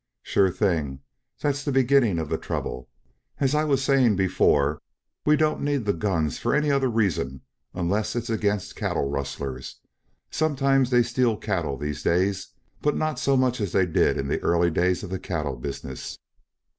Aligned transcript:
"Sure 0.23 0.49
thing. 0.49 0.99
That's 1.41 1.63
the 1.63 1.71
beginning 1.71 2.17
of 2.17 2.27
the 2.27 2.37
trouble. 2.39 2.89
As 3.39 3.53
I 3.53 3.63
was 3.65 3.83
saying 3.83 4.15
before, 4.15 4.81
we 5.27 5.35
don't 5.37 5.61
need 5.61 5.85
the 5.85 5.93
guns 5.93 6.39
for 6.39 6.55
any 6.55 6.71
other 6.71 6.89
reason 6.89 7.41
unless 7.75 8.15
it's 8.15 8.27
against 8.31 8.75
cattle 8.75 9.07
rustlers. 9.11 9.79
Sometimes 10.31 10.89
they 10.89 11.03
steal 11.03 11.37
cattle 11.37 11.77
these 11.77 12.01
days, 12.01 12.47
but 12.81 12.95
not 12.97 13.19
so 13.19 13.37
much 13.37 13.61
as 13.61 13.73
they 13.73 13.85
did 13.85 14.17
in 14.17 14.27
the 14.27 14.41
early 14.41 14.71
days 14.71 15.03
of 15.03 15.11
the 15.11 15.19
cattle 15.19 15.55
business." 15.55 16.17